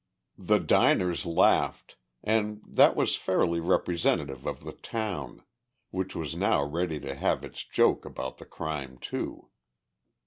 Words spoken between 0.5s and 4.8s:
diners laughed, and that was fairly representative of the